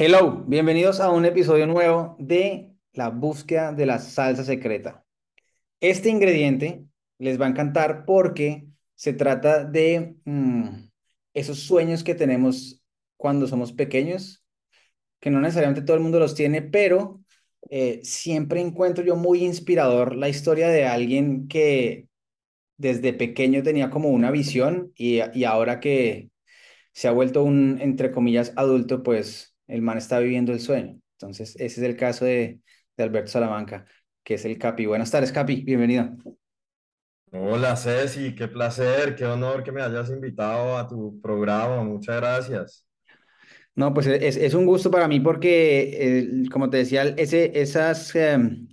[0.00, 5.04] Hello, bienvenidos a un episodio nuevo de la búsqueda de la salsa secreta.
[5.80, 6.84] Este ingrediente
[7.18, 10.68] les va a encantar porque se trata de mm,
[11.34, 12.80] esos sueños que tenemos
[13.16, 14.44] cuando somos pequeños,
[15.18, 17.20] que no necesariamente todo el mundo los tiene, pero
[17.68, 22.06] eh, siempre encuentro yo muy inspirador la historia de alguien que
[22.76, 26.30] desde pequeño tenía como una visión y, y ahora que
[26.92, 31.00] se ha vuelto un, entre comillas, adulto, pues el man está viviendo el sueño.
[31.12, 32.60] Entonces, ese es el caso de,
[32.96, 33.86] de Alberto Salamanca,
[34.24, 34.86] que es el Capi.
[34.86, 36.16] Buenas tardes, Capi, bienvenido.
[37.30, 42.86] Hola Ceci, qué placer, qué honor que me hayas invitado a tu programa, muchas gracias.
[43.74, 48.14] No, pues es, es un gusto para mí porque, eh, como te decía, ese, esas,
[48.16, 48.68] em,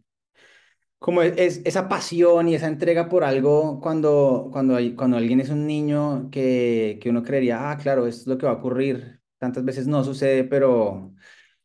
[1.00, 5.50] como es, esa pasión y esa entrega por algo cuando, cuando, hay, cuando alguien es
[5.50, 9.22] un niño que, que uno creería, ah, claro, esto es lo que va a ocurrir.
[9.40, 11.14] Tantas veces no sucede, pero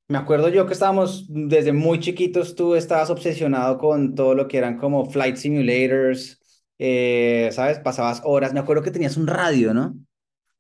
[0.09, 4.59] me acuerdo yo que estábamos desde muy chiquitos, tú estabas obsesionado con todo lo que
[4.59, 6.41] eran como flight simulators,
[6.79, 7.79] eh, ¿sabes?
[7.81, 8.53] Pasabas horas.
[8.55, 9.97] Me acuerdo que tenías un radio, ¿no?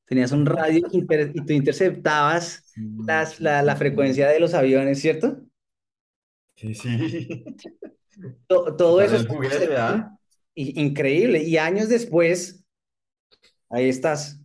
[0.06, 5.00] Tenías un radio inter- y tú interceptabas Sí, las, la, la frecuencia de los aviones,
[5.00, 5.38] ¿cierto?
[6.56, 7.44] Sí, sí.
[8.48, 9.68] To- ¿Qué todo tal eso es juguete,
[10.76, 11.42] increíble.
[11.44, 12.64] Y años después,
[13.70, 14.39] ahí estás,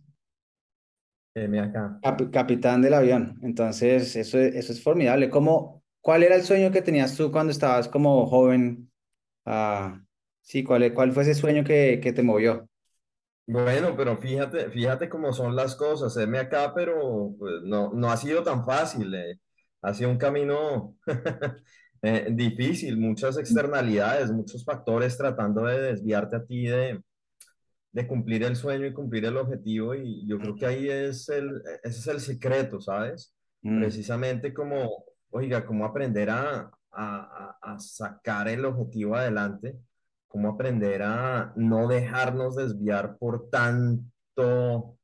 [1.42, 1.84] M acá.
[2.02, 3.38] cap- capitán del avión.
[3.42, 5.30] Entonces, eso, es- eso es formidable.
[5.30, 8.90] ¿Cómo, cuál era el sueño que tenías tú cuando estabas como joven?
[9.46, 10.02] Ah,
[10.42, 12.68] sí, ¿cuál, cuál fue ese sueño que, que te movió?
[13.48, 18.16] Bueno, pero fíjate, fíjate cómo son las cosas, M acá, pero pues, no, no ha
[18.16, 19.38] sido tan fácil, eh.
[19.82, 20.96] Ha sido un camino
[22.02, 27.00] eh, difícil, muchas externalidades, muchos factores tratando de desviarte a ti de,
[27.96, 31.62] de cumplir el sueño y cumplir el objetivo y yo creo que ahí es el,
[31.82, 33.34] ese es el secreto, ¿sabes?
[33.62, 39.78] Mm, Precisamente como, oiga, cómo aprender a, a, a- sacar el objetivo adelante,
[40.28, 44.98] cómo aprender a no dejarnos desviar por tanto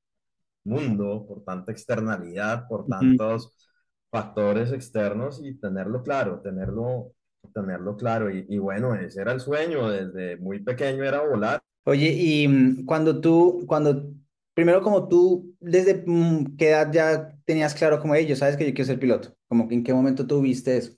[0.64, 3.56] mundo, por tanta externalidad, por tantos
[4.10, 7.12] factores externos y tenerlo claro, tenerlo,
[7.54, 8.30] tenerlo claro.
[8.30, 11.61] Y, y bueno, ese era el sueño, desde muy pequeño era volar.
[11.84, 14.12] Oye, y mm, cuando tú, cuando,
[14.54, 18.74] primero como tú, desde mm, qué edad ya tenías claro como ellos, sabes que yo
[18.74, 20.92] quiero ser piloto, como que en qué momento tú viste eso.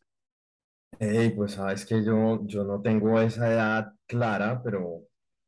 [0.99, 5.03] Hey, pues sabes que yo, yo no tengo esa edad clara, pero,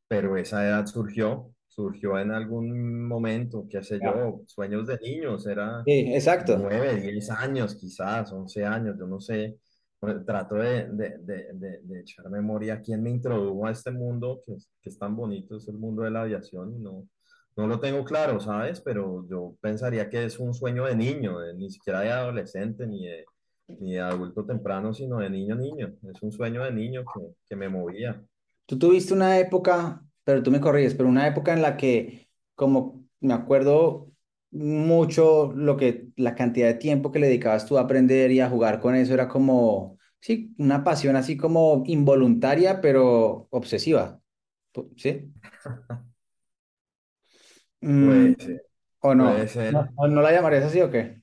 [0.08, 5.86] pero esa edad surgió, surgió en algún momento, qué sé yo, sueños de niños, era
[5.86, 6.70] Sí, exacto.
[6.70, 9.58] nueve, diez años quizás, once años, yo no sé.
[9.98, 14.54] Pues, Trato de, de, de, de, echar memoria quién me introdujo a este mundo que
[14.54, 17.08] es, que es tan bonito, es el mundo de la aviación y no,
[17.56, 18.80] no lo tengo claro, ¿sabes?
[18.80, 23.24] Pero yo pensaría que es un sueño de niño, ni siquiera de adolescente, ni de
[23.68, 25.94] ni de adulto temprano, sino de niño niño.
[26.12, 28.22] Es un sueño de niño que, que me movía.
[28.66, 33.04] Tú tuviste una época, pero tú me corriges, pero una época en la que, como
[33.20, 34.10] me acuerdo
[34.56, 38.48] mucho lo que, la cantidad de tiempo que le dedicabas tú a aprender y a
[38.50, 44.20] jugar con eso era como, sí, una pasión así como involuntaria, pero obsesiva,
[44.96, 45.32] ¿sí?
[47.82, 48.34] Mm,
[49.00, 49.34] ¿o no?
[49.70, 51.22] ¿No, no la llamarías así o qué?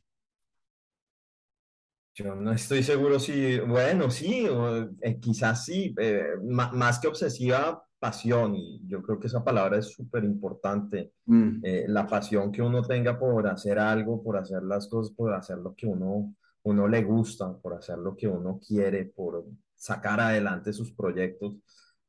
[2.15, 7.83] Yo no estoy seguro si, bueno, sí, o, eh, quizás sí, eh, más que obsesiva,
[7.99, 11.13] pasión, y yo creo que esa palabra es súper importante.
[11.25, 15.33] Mm, Eh, la pasión que uno tenga por hacer algo, por hacer las cosas, por
[15.33, 20.19] hacer lo que uno, uno le gusta, por hacer lo que uno quiere, por sacar
[20.19, 21.55] adelante sus proyectos.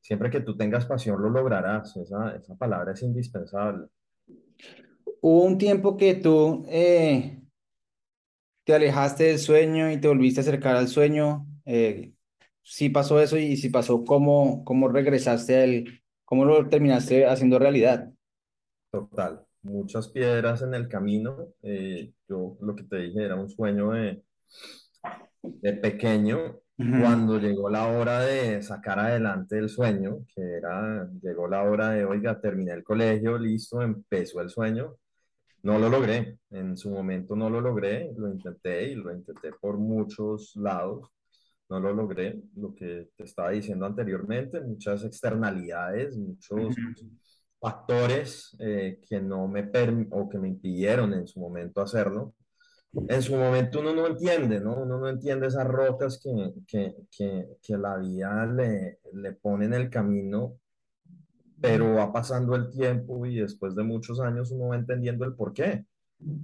[0.01, 1.95] Siempre que tú tengas pasión, lo lograrás.
[1.97, 3.87] Esa, esa palabra es indispensable.
[5.21, 7.41] Hubo un tiempo que tú eh,
[8.65, 11.45] te alejaste del sueño y te volviste a acercar al sueño.
[11.65, 12.13] Eh,
[12.61, 16.01] sí pasó eso y si pasó, ¿cómo, cómo regresaste a él?
[16.25, 18.09] ¿Cómo lo terminaste haciendo realidad?
[18.91, 19.45] Total.
[19.61, 21.53] Muchas piedras en el camino.
[21.61, 24.23] Eh, yo lo que te dije era un sueño de,
[25.43, 26.59] de pequeño.
[26.77, 32.03] Cuando llegó la hora de sacar adelante el sueño, que era, llegó la hora de,
[32.03, 34.97] oiga, terminé el colegio, listo, empezó el sueño.
[35.65, 36.37] No lo logré.
[36.51, 38.13] En su momento no lo logré.
[38.15, 41.09] Lo intenté y lo intenté por muchos lados.
[41.69, 42.39] No lo logré.
[42.55, 46.75] Lo que te estaba diciendo anteriormente, muchas externalidades, muchos
[47.59, 49.71] factores eh, que no me
[50.11, 52.35] o que me impidieron en su momento hacerlo.
[53.09, 54.75] En su momento uno no entiende, ¿no?
[54.75, 59.73] Uno no entiende esas rocas que, que, que, que la vida le, le pone en
[59.73, 60.59] el camino,
[61.61, 65.85] pero va pasando el tiempo y después de muchos años uno va entendiendo el porqué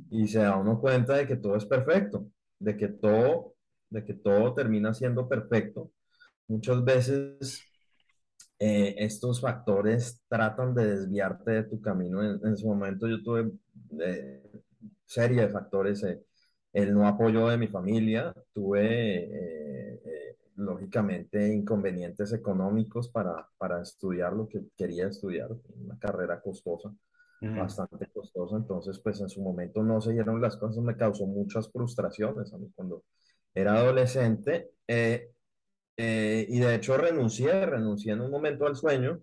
[0.09, 2.27] y se da uno cuenta de que todo es perfecto.
[2.59, 3.55] de que todo,
[3.89, 5.91] de que todo termina siendo perfecto,
[6.47, 7.61] muchas veces
[8.59, 12.23] eh, estos factores tratan de desviarte de tu camino.
[12.23, 13.51] En, en su momento yo tuve
[13.99, 14.43] eh,
[15.05, 16.23] serie de factores, eh,
[16.73, 24.47] el no apoyo de mi familia, tuve eh, lógicamente inconvenientes económicos para, para estudiar lo
[24.49, 26.93] que quería estudiar, una carrera costosa
[27.41, 27.51] Ujú.
[27.53, 31.71] bastante costosa, entonces pues en su momento no se dieron las cosas, me causó muchas
[31.71, 33.03] frustraciones a mí cuando
[33.53, 35.31] era adolescente eh,
[35.97, 39.21] eh, y de hecho renuncié, renuncié en un momento al sueño,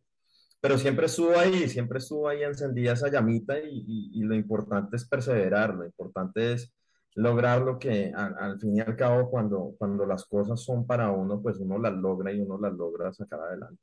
[0.61, 4.97] pero siempre estuvo ahí, siempre estuvo ahí encendida esa llamita y, y- y lo importante
[4.97, 6.73] es perseverar, lo importante es
[7.17, 11.11] lograr lo que al, al fin y al cabo cuando, cuando las cosas son para
[11.13, 13.83] uno, pues uno las logra y uno las logra sacar adelante.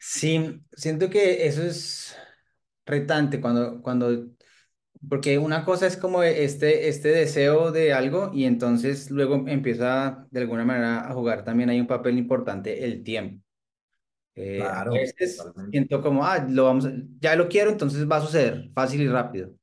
[0.00, 2.16] Sí, siento que eso es
[2.86, 4.28] retante cuando, cuando,
[5.08, 10.40] porque una cosa es como este, este deseo de algo y entonces luego empieza de
[10.42, 13.42] alguna manera a jugar también hay un papel importante el tiempo.
[14.36, 15.60] Eh, a Claro, veces totalmente.
[15.70, 16.88] siento como, ah, lo vamos,
[17.20, 19.54] ya lo quiero, entonces va a suceder fácil y rápido.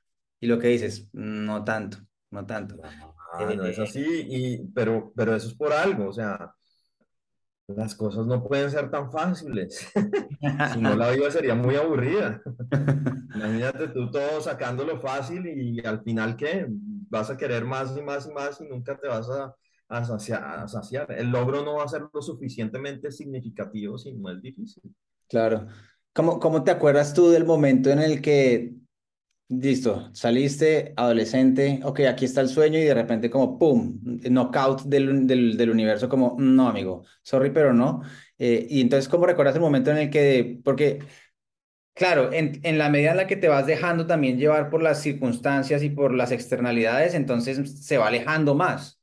[0.41, 1.99] Y lo que dices, no tanto,
[2.31, 2.75] no tanto.
[3.33, 6.53] Ah, no es así, y, pero, pero eso es por algo, o sea,
[7.67, 9.87] las cosas no pueden ser tan fáciles,
[10.73, 12.41] si no la vida sería muy aburrida.
[13.35, 16.65] Imagínate tú todo sacándolo fácil y al final, ¿qué?
[16.67, 19.55] Vas a querer más y más y más y nunca te vas a,
[19.89, 21.11] a saciar, a saciar.
[21.11, 24.83] El logro no va a ser lo suficientemente significativo si no es difícil.
[25.29, 25.67] Claro.
[26.13, 28.73] ¿Cómo, cómo te acuerdas tú del momento en el que,
[29.51, 35.27] listo, saliste adolescente, ok, aquí está el sueño y de repente como, ¡pum!, knockout del,
[35.27, 38.01] del, universo, como, no, amigo, sorry, pero no.
[38.37, 40.99] Eh, y entonces, ¿cómo recuerdas el momento en el que, porque,
[41.93, 45.01] claro, en, en la medida en la que te vas dejando también llevar por las
[45.01, 48.99] circunstancias y por las externalidades, entonces se va alejando más.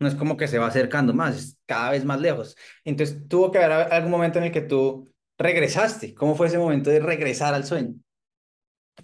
[0.00, 2.56] No es como que se va acercando más, es cada vez más lejos.
[2.84, 5.08] Entonces, tuvo que haber algún momento en el que tú
[5.38, 6.14] regresaste.
[6.14, 7.94] ¿Cómo fue ese momento de regresar al sueño?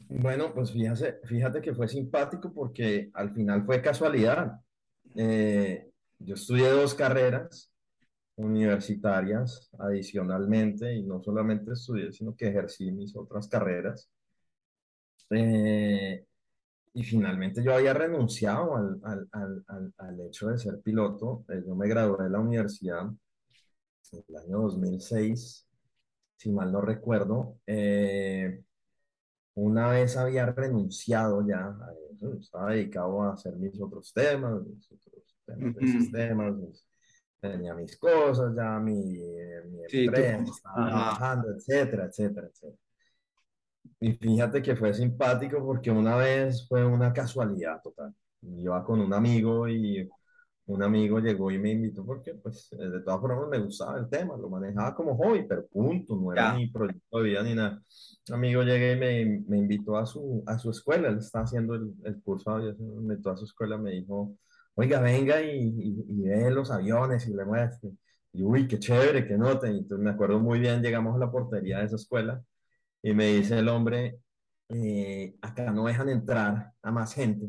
[0.09, 4.61] Bueno, pues fíjate, fíjate que fue simpático porque al final fue casualidad.
[5.17, 7.71] Eh, yo estudié dos carreras
[8.37, 14.11] universitarias adicionalmente y no solamente estudié, sino que ejercí mis otras carreras.
[15.31, 16.25] Eh,
[16.95, 19.29] y finalmente yo había renunciado al, al,
[19.67, 21.45] al, al, hecho de ser piloto.
[21.49, 23.03] Eh, yo me gradué de la universidad
[24.13, 25.67] en el año 2006,
[26.37, 27.59] si mal no recuerdo.
[27.67, 28.63] Eh,
[29.55, 34.91] una vez había renunciado ya a eso, estaba dedicado a hacer mis otros temas, mis
[34.93, 35.87] otros temas de Ujú.
[35.87, 36.87] sistemas, mis-
[37.41, 42.79] tenía mis cosas, ya mi, eh, mi Sí, empresa, estaba trabajando, etcétera, etcétera, etcétera.
[44.01, 48.15] Y fíjate que fue simpático porque una vez fue una casualidad total.
[48.43, 50.13] Iba con un amigo y
[50.67, 54.09] un amigo llegó y me invitó porque, pues, eh, de todas formas me gustaba el
[54.09, 56.53] tema, lo manejaba como hobby, pero punto, no era Ya.
[56.53, 57.83] ni proyecto de vida ni nada.
[58.29, 61.75] Un amigo llegué y me, me invitó a su, a su escuela, él está haciendo
[61.75, 62.69] el, el curso me
[63.15, 64.37] invitó a su escuela, me dijo,
[64.75, 67.91] oiga, venga y, y, y ve los aviones y le muestre.
[68.33, 69.69] Y uy, qué chévere, qué nota.
[69.71, 72.43] Y entonces me acuerdo muy bien, llegamos a la portería de esa escuela
[73.03, 74.21] y me dice el hombre,
[74.71, 77.49] eh, acá no dejan entrar a más gente,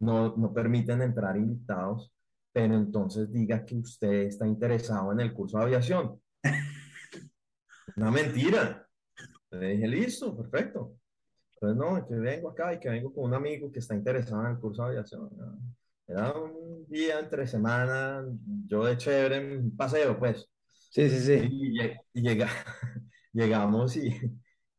[0.00, 2.12] no, no permiten entrar invitados,
[2.56, 6.18] pero entonces diga que usted está interesado en el curso de aviación.
[7.96, 8.88] Una mentira.
[9.50, 10.94] Le dije, listo, perfecto.
[11.54, 14.52] Entonces, no, que vengo acá y que vengo con un amigo que está interesado en
[14.52, 15.28] el curso de aviación.
[16.06, 18.24] Era un día entre semana,
[18.66, 20.48] yo de chévere, un paseo, pues.
[20.64, 21.48] Sí, sí, sí.
[21.52, 22.48] Y, lle- y llega,
[23.34, 24.18] llegamos y,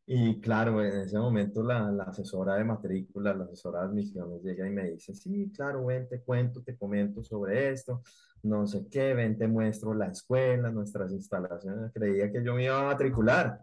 [0.09, 4.65] y claro, en ese momento la, la asesora de matrícula, la asesora de admisiones llega
[4.67, 8.01] y me dice, sí, claro, ven, te cuento, te comento sobre esto,
[8.43, 11.91] no sé qué, ven, te muestro la escuela, nuestras instalaciones.
[11.93, 13.59] Creía que yo me iba a matricular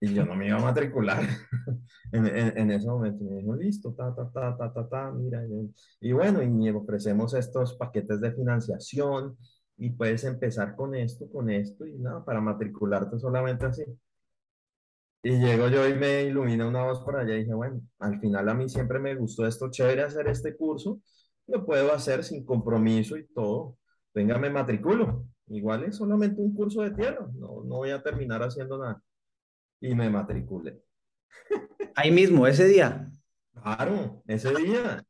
[0.00, 1.22] y yo no me iba a matricular
[2.12, 3.24] en, en, en ese momento.
[3.24, 5.44] Me dijo, listo, ta, ta, ta, ta, ta, ta, mira.
[5.46, 5.74] Y,
[6.08, 9.36] y bueno, y ofrecemos estos paquetes de financiación
[9.78, 13.84] y puedes empezar con esto, con esto y nada, para matricularte solamente así.
[15.22, 18.48] Y llego yo y me ilumina una voz por allá y dije, bueno, al final
[18.48, 21.00] a mí siempre me gustó esto, chévere hacer este curso,
[21.48, 23.78] lo puedo hacer sin compromiso y todo.
[24.14, 25.26] Venga, me matriculo.
[25.48, 29.02] Igual es solamente un curso de tierra, no, no voy a terminar haciendo nada.
[29.80, 30.80] Y me matriculé.
[31.94, 33.10] Ahí mismo, ese día.
[33.54, 35.04] Claro, ese día,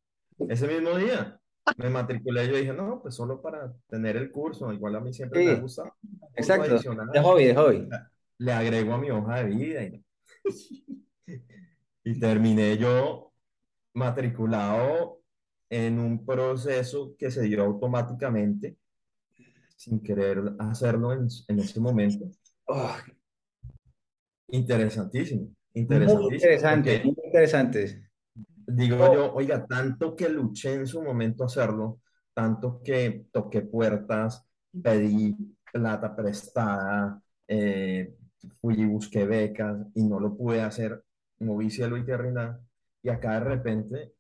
[0.49, 1.41] ese mismo día,
[1.77, 2.49] me matriculé.
[2.49, 5.55] Yo dije, no, pues solo para tener el curso, igual a mí siempre me Sí.
[5.55, 5.95] Un curso
[6.35, 6.79] exacto.
[7.13, 7.89] De hobby, de hobby.
[8.39, 10.05] Le agrego a mi hoja de vida y,
[12.05, 13.33] y terminé yo
[13.95, 15.21] matriculado
[15.71, 18.77] en un proceso que se dio automáticamente,
[19.77, 22.27] sin querer hacerlo en, en ese momento.
[22.69, 22.97] Oh,
[24.49, 28.11] Interesantísimo, muy interesante, muy interesante.
[28.67, 32.01] digo Oh, yo, oiga, tanto que luché en su momento hacerlo,
[32.33, 34.47] tanto que toqué puertas,
[34.83, 35.37] pedí
[35.73, 38.15] plata prestada, eh,
[38.61, 41.03] fui y busqué becas y no lo pude hacer,
[41.41, 42.61] moví cielo y tierra y nada,
[43.03, 44.15] y acá de repente,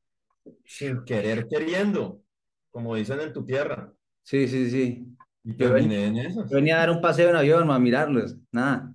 [0.64, 2.22] sin querer queriendo,
[2.70, 3.92] como dicen en tu tierra,
[4.22, 5.16] sí, sí, sí.
[5.44, 6.58] y Yo terminé en yo esas.
[6.58, 8.92] venía a dar un paseo en avión, a mirarlos, nada.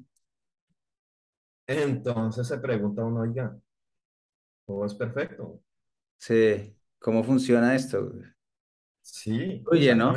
[1.66, 3.58] Entonces se pregunta uno, oiga,
[4.66, 5.62] todo es perfecto.
[6.18, 8.12] Sí, ¿cómo funciona esto?
[9.04, 10.14] Sí, Oye, ¿no?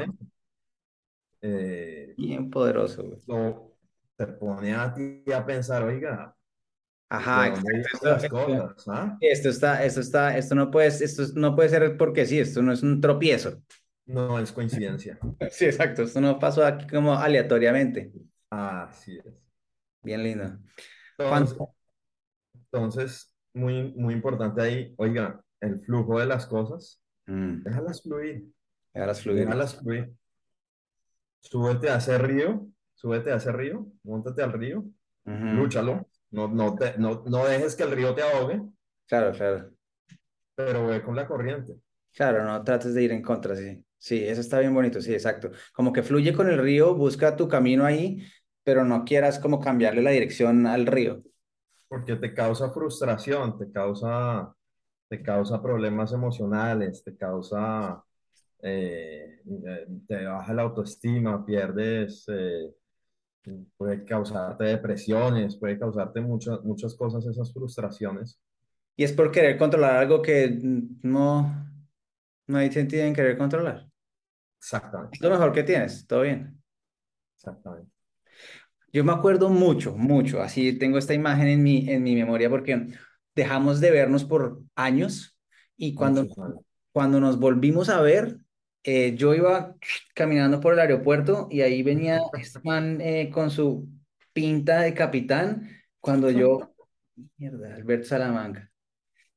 [1.43, 3.21] Eh, Bien poderoso, güey.
[3.27, 3.74] lo,
[4.16, 6.35] te pone a ti a pensar, oiga,
[7.16, 8.09] ¿de Ajá, exacto.
[8.09, 8.88] las cosas?
[8.88, 9.18] ¿Ah?
[9.21, 12.73] esto está, esto está, esto no puede, esto no puede ser porque sí, esto no
[12.73, 13.62] es un tropiezo.
[14.06, 15.18] No es coincidencia.
[15.50, 18.12] Sí, exacto, esto no pasó aquí como aleatoriamente.
[18.50, 19.35] Así es.
[20.02, 20.59] Bien lindo.
[22.73, 28.44] Entonces, muy, muy importante ahí, oiga, el flujo de las cosas, Mm, déjalas fluir,
[28.92, 29.47] dejarlas fluir.
[29.47, 30.14] déjalas fluir.
[31.49, 32.66] Súbete a ese río,
[33.05, 34.85] súbete a ese río, móntate al río,
[35.27, 35.51] Ujú.
[35.51, 38.63] lúchalo, no, no, te, no, no dejes que el río te ahogue,
[39.07, 39.75] Claro, claro.
[40.57, 41.75] pero ve con la corriente.
[42.13, 43.85] Claro, no trates de ir en contra, sí.
[43.99, 45.51] Sí, eso está bien bonito, sí, exacto.
[45.73, 48.23] Como que fluye con el río, busca tu camino ahí,
[48.63, 51.23] pero no quieras como cambiarle la dirección al río.
[51.89, 54.55] porque te causa frustración, te causa,
[55.09, 58.03] te causa problemas emocionales, te causa,
[58.63, 62.71] eh, eh, te baja la autoestima, pierdes, eh,
[63.77, 68.41] puede causarte depresiones, puede causarte muchas, muchas cosas, esas frustraciones.
[68.97, 70.59] Y es por querer controlar algo que
[71.03, 71.71] no,
[72.47, 73.89] no hay sentido en querer controlar.
[74.61, 76.63] Exactamente, Es lo mejor que tienes, todo bien.
[77.37, 77.93] exactamente.
[78.93, 82.89] Yo me acuerdo mucho, mucho, así tengo esta imagen en mi, en mi memoria porque
[83.35, 85.37] dejamos de vernos por años
[85.77, 86.27] y cuando,
[86.93, 88.39] cuando nos volvimos a ver,
[88.85, 89.76] eh, yo iba
[90.14, 93.88] caminando por el aeropuerto y ahí venía este man eh, con su
[94.33, 95.69] pinta de capitán
[96.00, 96.75] cuando yo,
[97.37, 98.71] mierda, Alberto Salamanca.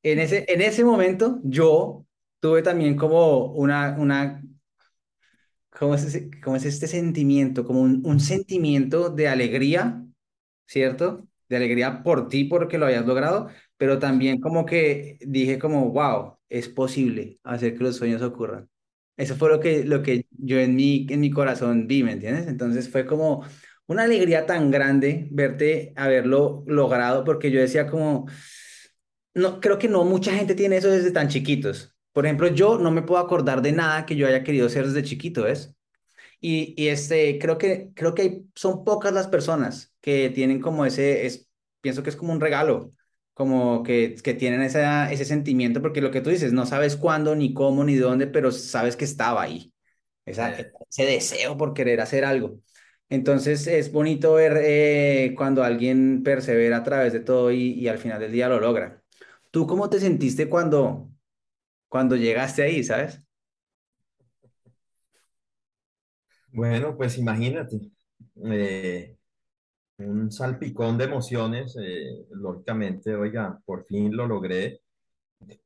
[0.02, 2.06] En ese, en ese momento yo
[2.40, 4.42] tuve también como una, una
[5.70, 7.64] ¿Cómo es, cómo es este sentimiento?
[7.64, 10.04] Como un, un sentimiento de alegría,
[10.66, 11.28] ¿cierto?
[11.48, 16.38] De alegría por ti porque lo hayas logrado, pero también como que dije como, wow,
[16.48, 18.68] es posible hacer que los sueños ocurran.
[19.18, 22.46] Eso fue lo que, lo que yo en mi, en mi corazón vi, ¿me entiendes?
[22.46, 23.44] Entonces fue como
[23.86, 28.26] una alegría tan grande verte haberlo logrado, porque yo decía como,
[29.34, 31.94] no, creo que no mucha gente tiene eso desde tan chiquitos.
[32.12, 35.02] Por ejemplo, yo no me puedo acordar de nada que yo haya querido ser desde
[35.04, 35.74] chiquito, ¿ves?
[36.40, 41.26] Y, y este, creo que, creo que son pocas las personas que tienen como ese,
[41.26, 41.48] es,
[41.80, 42.92] pienso que es como un regalo,
[43.38, 47.36] como que, que tienen esa, ese sentimiento, porque lo que tú dices, no sabes cuándo,
[47.36, 49.72] ni cómo, ni dónde, pero sabes que estaba ahí,
[50.26, 52.60] esa, Eh, ese deseo por querer hacer algo.
[53.10, 57.98] Entonces es bonito ver eh, cuando alguien persevera a través de todo y, y al
[57.98, 59.02] final del día lo logra.
[59.52, 61.10] ¿Tú cómo te sentiste cuando,
[61.88, 63.22] cuando llegaste ahí, sabes?
[66.52, 67.80] bueno, pues imagínate,
[68.44, 69.16] eh,
[69.98, 74.80] un salpicón de emociones, eh, lógicamente, oiga, por fin lo logré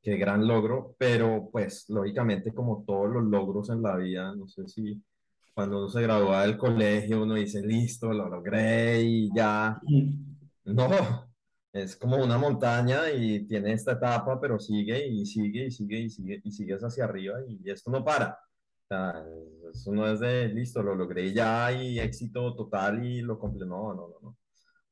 [0.02, 4.68] qué gran logro, pero pues lógicamente como todos los logros en la vida, no sé
[4.68, 5.02] si
[5.54, 9.80] cuando uno se gradúa del colegio uno dice, listo, lo logré y ya,
[10.64, 10.88] no,
[11.72, 16.10] es como una montaña y tiene esta etapa, pero sigue y sigue y sigue y
[16.10, 18.38] sigue y sigues hacia arriba y esto no para.
[18.92, 19.24] Sea,
[19.72, 23.66] eso no es de, listo, lo logré ya y éxito total y lo completé.
[23.66, 24.36] No, no, no, no.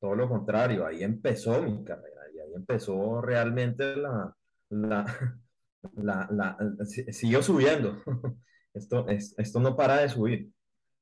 [0.00, 4.34] Todo lo contrario, ahí empezó mi carrera y ahí empezó realmente la,
[4.70, 5.06] la,
[5.96, 7.96] la, la, si- siguió subiendo.
[8.74, 10.50] Esto, es, esto no para de subir.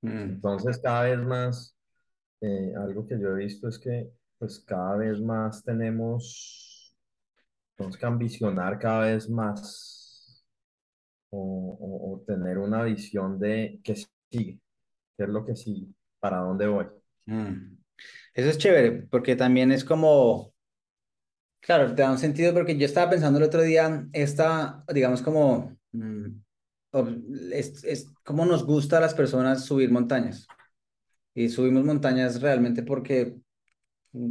[0.03, 1.77] Mm, Entonces, cada vez más,
[2.41, 6.97] eh, algo que yo he visto es que, pues, cada vez más tenemos,
[7.77, 10.08] tenemos que ambicionar cada vez más
[11.31, 14.61] o, o- tener una visión de qué sigue,
[15.19, 15.89] qué es lo que sigue,
[16.21, 16.87] para dónde voy.
[17.27, 17.77] mm.
[18.35, 20.55] Eso es chévere, porque también es como,
[21.61, 25.77] claro, te da un sentido, porque yo estaba pensando el otro día, esta, digamos, como,
[25.93, 26.41] mm,
[27.53, 30.47] es, es como nos gusta a las personas subir montañas.
[31.35, 33.37] Y subimos montañas realmente porque,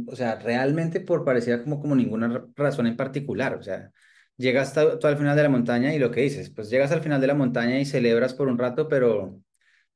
[0.06, 3.54] o sea, realmente por parecía como, como ninguna ra- razón en particular.
[3.56, 3.92] O sea,
[4.38, 7.20] llegas tú al final de la montaña y lo que dices, pues llegas al final
[7.22, 9.42] de la montaña y celebras por un rato, pero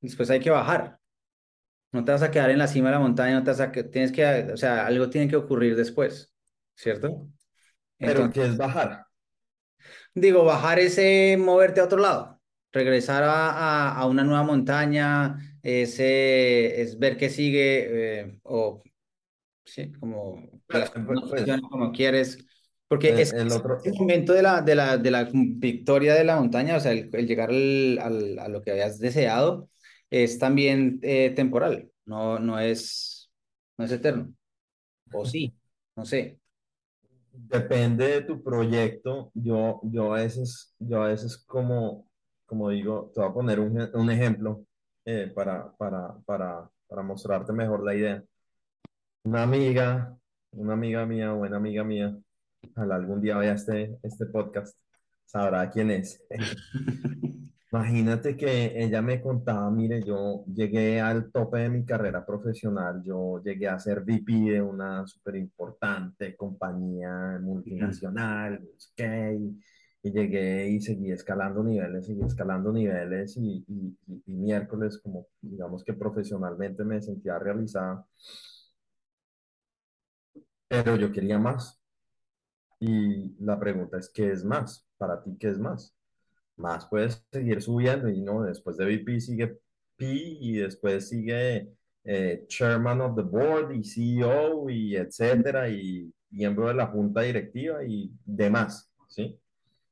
[0.02, 1.00] después hay que bajar.
[1.92, 3.72] No te vas a quedar en la cima de la montaña, no te vas a
[3.72, 6.32] que tienes que, o sea, algo tiene que ocurrir después,
[6.76, 7.28] ¿cierto?
[8.02, 9.06] Pero Entonces, ¿qué es bajar?
[10.14, 12.40] digo, bajar es eh, moverte a otro lado,
[12.72, 13.50] regresar a,
[13.90, 18.82] a- a una nueva montaña, es, eh, es ver qué sigue, eh, o
[19.64, 20.36] sí, como
[20.68, 20.90] que Pues, las
[21.28, 22.38] pues, como quieres,
[22.96, 26.24] porque el, es, el otro, el momento de la, de la, de la victoria de
[26.24, 29.70] la montaña, o sea, el, el llegar al, al- a lo que habías deseado,
[30.10, 33.30] es también eh, temporal, no, no es,
[33.78, 34.34] no es eterno,
[35.12, 35.54] o sí,
[35.96, 36.40] no sé.
[37.32, 39.30] Depende de tu proyecto.
[39.34, 42.06] Yo, yo a veces, yo a veces como,
[42.46, 44.64] como digo, te voy a poner un, un ejemplo
[45.04, 48.24] eh, para, para, para, para mostrarte mejor la idea.
[49.24, 50.16] Una amiga,
[50.52, 52.16] una amiga mía, buena amiga mía,
[52.70, 54.76] ojalá algún día vea este, este podcast,
[55.26, 56.22] sabrá quién es.
[57.72, 63.40] Imagínate que ella me contaba, mire, yo llegué al tope de mi carrera profesional, yo
[63.42, 68.60] llegué a ser VP de una súper importante compañía multinacional,
[69.34, 69.58] y,
[70.02, 75.26] y llegué y seguí escalando niveles, seguí escalando niveles y, y, y- y miércoles, como
[75.40, 78.04] digamos que profesionalmente me sentía realizada,
[80.68, 81.81] pero yo quería más.
[82.82, 84.84] Y la pregunta es, ¿qué es más?
[84.98, 85.94] Para ti, ¿qué es más?
[86.56, 89.58] más puedes seguir subiendo y no, después de VP sigue
[89.96, 91.68] P y después sigue
[92.04, 97.84] eh, Chairman of the Board y CEO y etcétera y miembro de la junta directiva
[97.84, 99.38] y demás, ¿sí?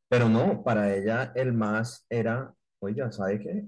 [0.09, 3.67] Pero no, para ella el más era, oiga, ¿sabe qué?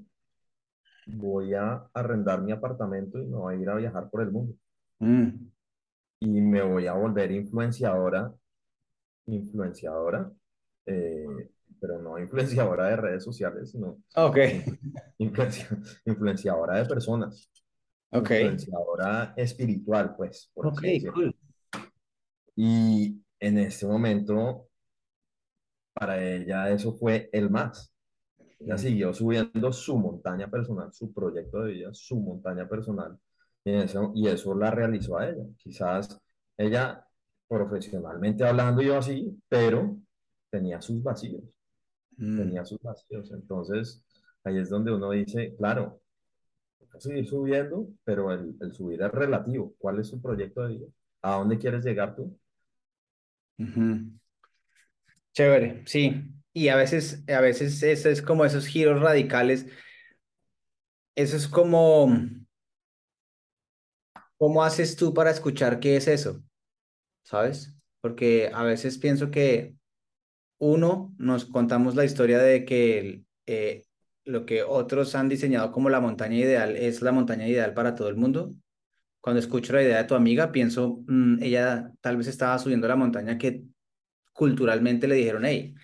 [1.07, 4.55] Voy a arrendar mi apartamento y me voy a ir a viajar por el mundo
[5.01, 5.51] Mm,
[6.21, 8.33] y me voy a volver influenciadora,
[9.27, 10.31] influenciadora,
[10.87, 11.27] eh,
[11.81, 14.79] pero no influenciadora de redes sociales, sino ok, influ-
[15.19, 15.69] influencia-
[16.07, 17.51] influenciadora de personas,
[18.13, 21.35] ok, influenciadora espiritual, pues, por cool.
[22.57, 24.69] Y en este momento,
[25.93, 27.93] para ella eso fue el más.
[28.61, 33.19] Ella siguió subiendo su montaña personal, su proyecto de vida, su montaña personal,
[33.65, 35.45] y eso, y eso la realizó a ella.
[35.59, 36.19] Quizás
[36.57, 37.07] ella,
[37.53, 39.97] profesionalmente hablando, yo así, pero
[40.51, 41.43] tenía sus vacíos,
[42.17, 43.31] mm, tenía sus vacíos.
[43.33, 44.05] Entonces,
[44.45, 46.01] ahí es donde uno dice, claro,
[46.99, 49.75] seguir subiendo, pero el, el subir es relativo.
[49.79, 50.87] ¿Cuál es su proyecto de vida?
[51.23, 52.39] ¿A dónde quieres llegar tú?
[55.35, 56.23] Chévere, sí.
[56.53, 59.67] Y a veces, a veces eso es como esos giros radicales.
[61.15, 62.09] Eso es como,
[64.37, 66.43] ¿cómo haces tú para escuchar qué es eso?
[67.23, 67.75] ¿Sabes?
[68.01, 69.75] Porque a veces pienso que
[70.59, 73.85] uno, nos contamos la historia de que eh,
[74.25, 78.09] lo que otros han diseñado como la montaña ideal es la montaña ideal para todo
[78.09, 78.55] el mundo.
[79.21, 82.97] Cuando escucho la idea de tu amiga, pienso, mm, ella tal vez estaba subiendo la
[82.97, 83.65] montaña que
[84.33, 85.75] culturalmente le dijeron, hey,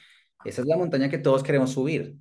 [0.44, 2.16] esa es la montaña que todos queremos subir.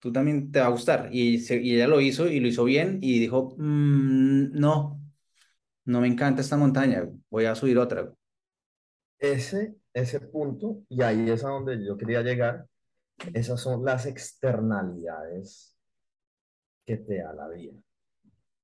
[0.00, 1.10] Tú también te va a gustar.
[1.12, 5.00] Y, se- ella lo hizo y lo hizo bien y dijo, "Mm, no,
[5.86, 8.12] no me encanta esta montaña, voy a subir otra.
[9.18, 12.66] Ese, ese punto, y ahí es a donde yo quería llegar,
[13.34, 15.76] esas son las externalidades
[16.86, 17.74] que te da la vida.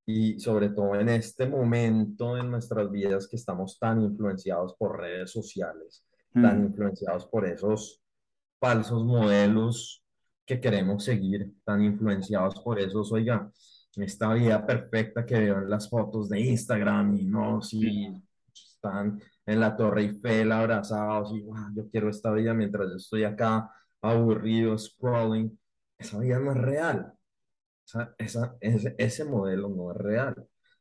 [0.06, 5.30] Y sobre todo en este momento en nuestras vidas que estamos tan influenciados por redes
[5.30, 8.02] sociales, tan Mm, influenciados por esos
[8.60, 10.04] falsos modelos
[10.46, 13.50] que queremos seguir, tan influenciados por esos, oiga,
[13.96, 18.12] esta vida perfecta que veo en las fotos de Instagram y no, si
[18.52, 23.24] están en la Torre Eiffel abrazados y "Guau, yo quiero esta vida mientras yo estoy
[23.24, 23.70] acá
[24.02, 25.58] aburrido, scrolling,
[25.98, 27.12] esa vida no es real,
[27.86, 30.34] esa, esa- ese, ese modelo no es real.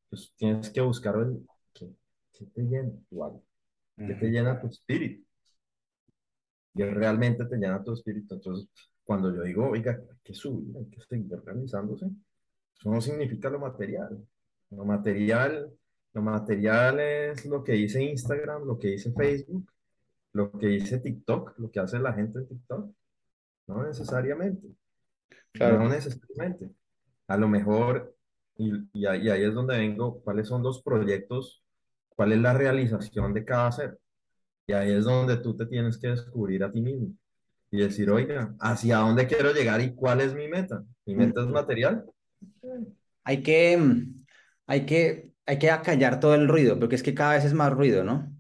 [0.10, 1.90] Pues tienes que buscar el, ¿qué,
[2.34, 3.40] qué te llena tu alma?
[3.98, 5.24] ¿Qué te llena tu espíritu?
[6.76, 8.36] y realmente te llena tu espíritu.
[8.36, 8.68] Entonces,
[9.04, 12.06] cuando yo digo, oiga, hay que subir, hay que seguir realizándose,
[12.80, 14.26] eso no significa lo material.
[14.72, 15.72] Lo material,
[16.14, 19.72] lo material es lo que dice Instagram, lo que dice Facebook,
[20.34, 22.92] lo que dice TikTok, lo que hace la gente de TikTok.
[23.68, 24.76] No necesariamente, no
[25.54, 25.90] Claro.
[25.90, 26.72] necesariamente.
[27.28, 28.16] A lo mejor,
[28.58, 31.64] y, y ahí y ahí es donde vengo, cuáles son los proyectos,
[32.10, 34.00] cuál es la realización de cada ser.
[34.68, 37.10] Y ahí es donde tú te tienes que descubrir a ti mismo
[37.72, 40.84] y decir, oiga, ¿hacia dónde quiero llegar y cuál es mi meta?
[41.06, 42.06] ¿Mi meta es material?
[43.24, 43.80] Hay que,
[44.68, 47.72] hay que, hay que acallar todo el ruido, porque es que cada vez es más
[47.74, 48.32] ruido, ¿no?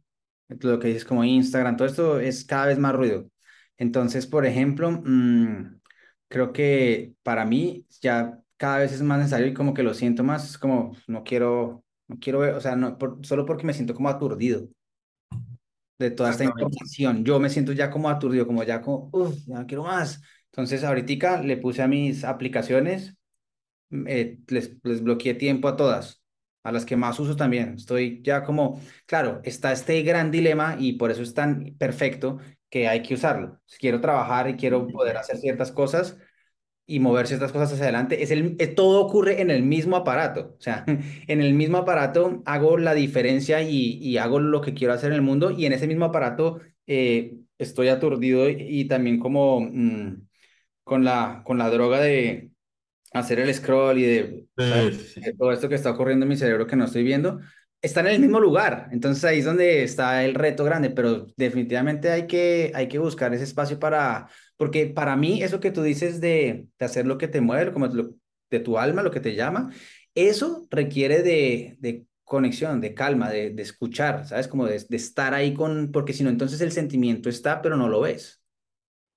[0.49, 3.29] Lo que dices como Instagram, todo esto es cada vez más ruido.
[3.77, 5.79] Entonces, por ejemplo, mm,
[6.27, 10.23] creo que para mí ya cada vez es más necesario y como que lo siento
[10.23, 13.73] más, es como no quiero, no quiero ver, o sea, no, por- solo porque me
[13.73, 14.67] siento como aturdido
[15.99, 17.23] de toda esta información.
[17.25, 20.21] Yo me siento ya como aturdido, como ya como, uff, ya no quiero más.
[20.47, 23.15] Entonces, ahorita le puse a mis aplicaciones
[23.91, 26.22] mm, eh, les, les bloqueé tiempo a todas,
[26.63, 27.75] a las que más uso también.
[27.75, 32.87] Estoy ya como, claro, está este gran dilema y por eso es tan perfecto que
[32.87, 33.59] hay que usarlo.
[33.65, 36.17] Si quiero trabajar y quiero poder hacer ciertas cosas
[36.85, 40.55] y mover ciertas cosas hacia adelante, es el, eh, todo ocurre en el mismo aparato.
[40.57, 40.83] O sea,
[41.27, 45.15] en el mismo aparato hago la diferencia y, y hago lo que quiero hacer en
[45.15, 50.27] el mundo y en ese mismo aparato eh, estoy aturdido y, y también como mm,
[50.83, 52.52] con la, con la droga de
[53.13, 54.87] hacer el scroll y de, ¿sabes?
[54.87, 55.33] Sí, sí, De sí.
[55.33, 57.39] todo esto que está ocurriendo en mi cerebro que no estoy viendo,
[57.81, 58.89] están en el mismo lugar.
[58.91, 63.33] Entonces ahí es donde está el reto grande, pero definitivamente hay que, hay que buscar
[63.33, 67.27] ese espacio para, porque para mí eso que tú dices de, de hacer lo que
[67.27, 68.15] te mueve, como lo-
[68.49, 69.71] de tu alma, lo que te llama,
[70.15, 74.47] eso requiere de, de conexión, de calma, de, de escuchar, ¿sabes?
[74.47, 77.89] Como de, de estar ahí con, porque si no, entonces el sentimiento está, pero no
[77.89, 78.41] lo ves,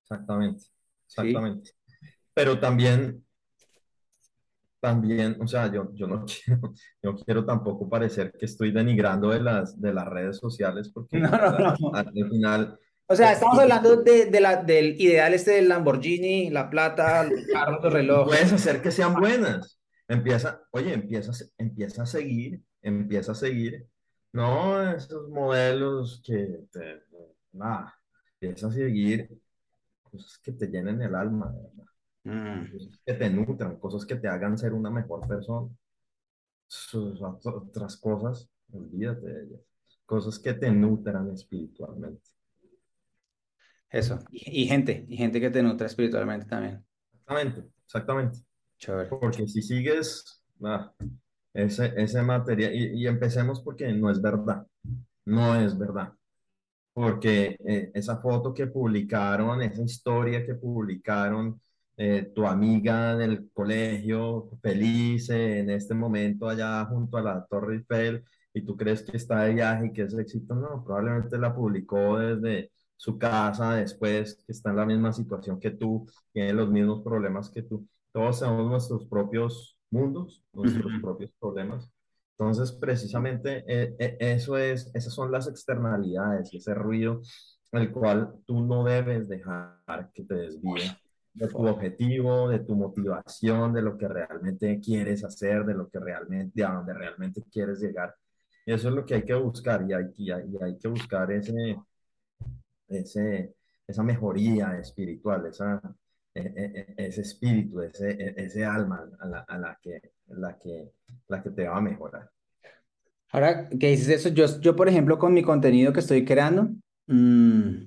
[0.03, 0.65] Exactamente,
[1.07, 1.47] ¿sí?
[1.47, 1.71] exactamente.
[2.33, 3.25] Pero también,
[4.79, 9.41] también, o sea, yo, yo no quiero, no quiero tampoco parecer que estoy denigrando de
[9.41, 11.91] las, de las redes sociales porque no, a- no.
[11.93, 16.69] al final, O sea, estamos hablando de, de la, del ideal este del Lamborghini, la
[16.69, 18.27] plata, los carros, los relojes.
[18.27, 19.79] puedes hacer que sean buenas.
[20.07, 23.87] Empieza, oye, empieza, empieza a seguir, empieza a seguir,
[24.33, 27.03] no esos modelos que te,
[27.53, 27.93] nada,
[28.39, 29.29] empieza a seguir
[30.03, 31.85] cosas que te llenen el alma, de verdad.
[32.27, 32.65] Mm,
[33.05, 35.69] que te nutran, cosas que te hagan ser una mejor persona.
[36.67, 39.61] Sus otras cosas, olvídate de ellas.
[40.05, 42.21] Cosas que te nutran espiritualmente.
[43.89, 44.19] eso.
[44.31, 46.83] Y, y gente, y gente que te nutra espiritualmente también.
[47.13, 48.39] Exactamente, exactamente.
[48.77, 49.09] Chévere.
[49.09, 50.93] Porque si sigues ah,
[51.53, 54.67] ese, ese material, y, y empecemos porque no es verdad,
[55.25, 56.13] no es verdad.
[56.93, 61.61] Porque eh, esa foto que publicaron, esa historia que publicaron,
[61.97, 67.75] eh, tu amiga del colegio, feliz eh, en este momento allá junto a la Torre
[67.77, 71.55] Eiffel, y tú crees que está de viaje y que es éxito, no, probablemente la
[71.55, 76.69] publicó desde su casa después, que está en la misma situación que tú, tiene los
[76.69, 77.87] mismos problemas que tú.
[78.11, 81.91] Todos tenemos nuestros propios mundos, nuestros propios problemas.
[82.37, 87.21] Entonces, precisamente eh, eso es, esas son las externalidades ese ruido
[87.71, 90.91] el cual tú no debes dejar que te desvíe
[91.37, 95.99] de tu objetivo, de tu motivación, de lo que realmente quieres hacer, de lo que
[95.99, 98.15] realmente, de a donde realmente quieres llegar.
[98.65, 101.31] Eso es lo que hay que buscar y hay, y hay, y hay que buscar
[101.31, 101.77] ese,
[102.87, 103.55] ese,
[103.87, 105.81] esa mejoría espiritual, esa,
[106.33, 110.91] e- e- e- ese espíritu, ese, ese alma a la, a la que, la que,
[111.27, 112.29] la que te va a mejorar.
[113.31, 116.69] Ahora que dices eso, yo, yo, por ejemplo, con mi contenido que estoy creando,
[117.07, 117.83] mm,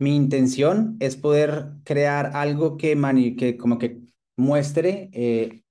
[0.00, 4.00] mi intención es poder crear algo que, mani- que como que
[4.36, 5.62] muestre eh,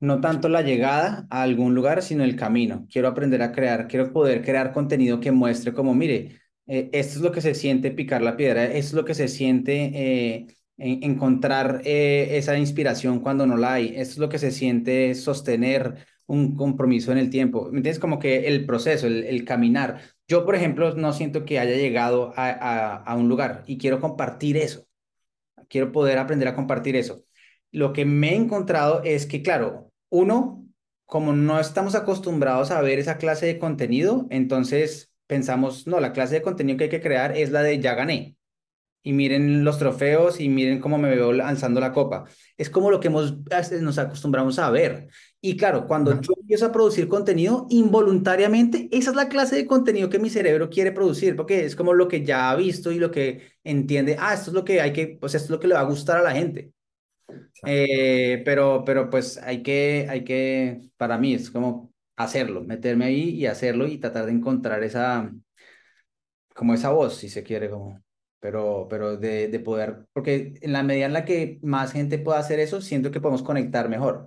[0.00, 2.86] no tanto la llegada a algún lugar, sino el camino.
[2.90, 7.22] Quiero aprender a crear, quiero poder crear contenido que muestre como, mire, eh, esto es
[7.22, 10.46] lo que se siente picar la piedra, esto es lo que se siente eh,
[10.78, 16.06] en- encontrar esa inspiración cuando no la hay, esto es lo que se siente sostener
[16.26, 17.62] un compromiso en el tiempo.
[17.70, 17.98] ¿Me entiendes?
[17.98, 20.00] Como que el proceso, el caminar.
[20.28, 24.86] Yo, por ejemplo, no siento que haya llegado a, un lugar y quiero compartir eso.
[25.68, 27.24] Quiero poder aprender a compartir eso.
[27.70, 30.66] Lo que me he encontrado es que, claro, uno,
[31.06, 36.36] como no estamos acostumbrados a ver esa clase de contenido, entonces pensamos, no, la clase
[36.36, 38.36] de contenido que hay que crear es la de ya gané.
[39.02, 42.24] Y miren los trofeos y miren cómo me veo alzando la copa.
[42.56, 43.36] Es como lo que hemos,
[43.80, 45.08] nos acostumbramos a ver.
[45.44, 50.08] Y claro, cuando yo empiezo a producir contenido, involuntariamente, esa es la clase de contenido
[50.08, 53.10] que mi cerebro quiere producir, porque es como lo que ya ha visto y lo
[53.10, 55.74] que entiende, ah, esto es lo que hay que, pues esto es lo que le
[55.74, 56.72] va a gustar a la gente.
[57.64, 63.30] Eh, pero, pero pues hay que, hay que, para mí es como hacerlo, meterme ahí
[63.30, 65.32] y hacerlo y tratar de encontrar esa,
[66.54, 68.02] como esa voz, si se quiere, como,
[68.40, 72.38] pero, pero de, de poder, porque en la medida en la que más gente pueda
[72.38, 74.26] hacer eso, siento que podemos conectar mejor.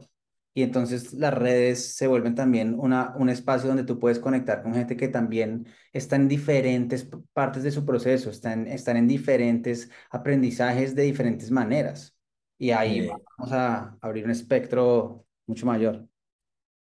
[0.56, 4.74] Y entonces las redes se vuelven también una, un espacio donde tú puedes conectar con
[4.74, 10.96] gente que también está en diferentes partes de su proceso, están, están en diferentes aprendizajes
[10.96, 12.18] de diferentes maneras.
[12.58, 16.08] Y ahí vamos a abrir un espectro mucho mayor.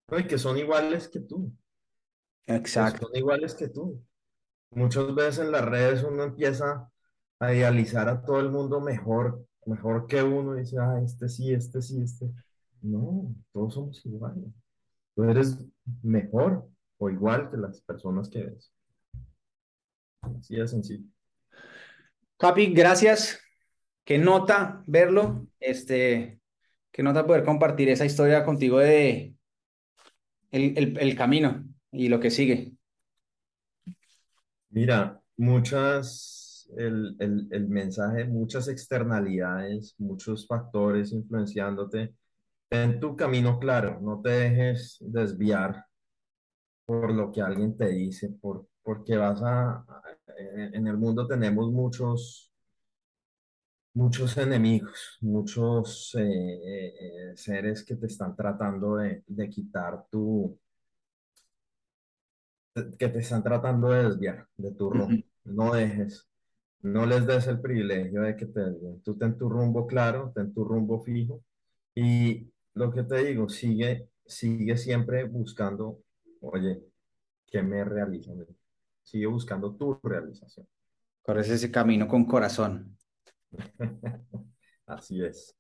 [0.09, 1.53] no, y que son iguales que tú,
[2.45, 3.07] que Exacto.
[3.07, 4.03] son iguales que tú.
[4.71, 6.89] Muchas veces en las redes uno empieza
[7.39, 11.53] a idealizar a todo el mundo mejor, mejor que uno y dice, ah, este sí,
[11.53, 12.27] este sí, este.
[12.87, 14.45] No, todos somos iguales.
[15.15, 15.57] Tú eres
[16.03, 18.71] mejor o igual que las personas que ves.
[20.21, 21.05] Así de sencillo.
[22.37, 23.39] Capi, gracias.
[24.05, 25.47] Qué nota verlo.
[25.59, 26.39] Este,
[26.91, 29.35] qué nota poder compartir esa historia contigo de
[30.51, 32.73] el, el, el camino y lo que sigue.
[34.69, 42.13] Mira, muchas, el, el, el mensaje, muchas externalidades, muchos factores influenciándote.
[42.69, 45.85] Ten tu camino claro, no te dejes desviar
[46.85, 49.85] por lo que alguien te dice, por, porque vas a,
[50.37, 52.51] en el mundo tenemos muchos,
[53.93, 60.57] muchos enemigos, muchos eh, eh, seres que te están tratando de, de quitar tu,
[62.97, 65.23] que te están tratando de desviar de tu rumbo.
[65.43, 66.27] No dejes,
[66.81, 69.01] no les des el privilegio de que te desvíen.
[69.01, 71.43] Tú ten tu rumbo claro, ten tu rumbo fijo
[71.95, 75.99] y lo que te digo, sigue, sigue siempre buscando,
[76.41, 76.83] oye,
[77.47, 78.31] ¿qué me realiza?
[78.31, 78.45] a mí?
[79.03, 80.67] Sigue buscando tu realización.
[81.21, 82.97] Corres ese camino con corazón.
[84.85, 85.55] Así es.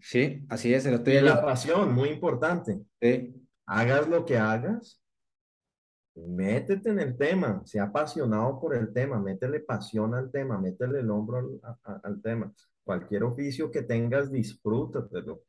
[0.00, 0.86] Sí, así es.
[0.86, 2.82] El otro Y día la yo, pasión, muy importante.
[3.00, 5.00] sí, Hagas lo que hagas,
[6.14, 11.10] métete en el tema, sea apasionado por el tema, métele pasión al tema, métele el
[11.10, 12.52] hombro al, a- al tema.
[12.84, 15.42] Cualquier oficio que tengas, disfrútatelo,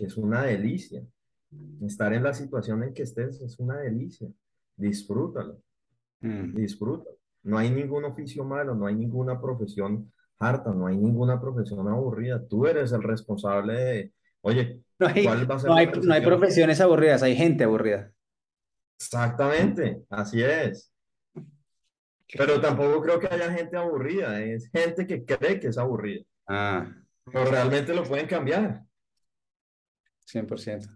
[0.00, 1.02] que es una delicia.
[1.82, 4.28] Estar en la situación en que estés es una delicia.
[4.76, 5.60] Disfrútalo,
[6.22, 6.54] Mm.
[6.54, 7.16] disfrútalo.
[7.42, 12.42] No hay ningún oficio malo, no hay ninguna profesión harta, no hay ninguna profesión aburrida.
[12.46, 15.92] Tú eres el responsable de, oye, No hay, ¿cuál va a ser no hay, no
[15.92, 16.24] hay decisión?
[16.24, 18.10] profesiones aburridas, hay gente aburrida.
[18.98, 20.92] Exactamente, así es.
[22.38, 26.86] Pero tampoco creo que haya gente aburrida, es gente que cree que es aburrida, Ah,
[27.24, 28.82] pero realmente lo pueden cambiar.
[30.30, 30.88] 100%.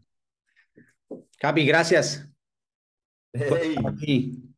[1.38, 2.28] Capi, gracias
[3.32, 4.54] Hey, aquí.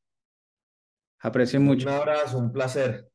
[1.21, 1.89] Aprecio un mucho.
[1.91, 3.11] abrazo, un placer.